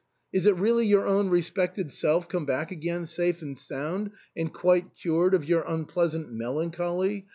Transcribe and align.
Is 0.33 0.47
it 0.47 0.55
really 0.55 0.87
your 0.87 1.05
own 1.05 1.29
respected 1.29 1.91
self 1.91 2.27
come 2.27 2.43
back 2.43 2.71
again 2.71 3.05
safe 3.05 3.43
and 3.43 3.55
sound, 3.55 4.09
and 4.35 4.51
quite 4.51 4.95
cured 4.99 5.35
of 5.35 5.45
your 5.47 5.61
unpleasant 5.67 6.31
melancholy 6.31 7.27